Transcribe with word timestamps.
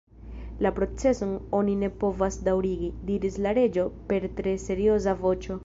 "La 0.65 0.69
proceson 0.77 1.35
oni 1.57 1.75
ne 1.83 1.91
povas 2.03 2.39
daŭrigi," 2.49 2.91
diris 3.11 3.39
la 3.47 3.55
Reĝo 3.61 3.87
per 4.09 4.29
tre 4.41 4.59
serioza 4.69 5.19
voĉo. 5.25 5.59